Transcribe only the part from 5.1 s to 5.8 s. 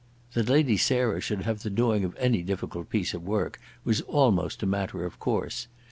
course.